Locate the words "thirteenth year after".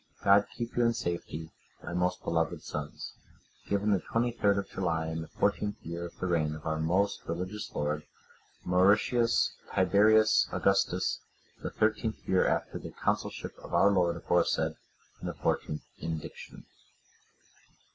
11.69-12.79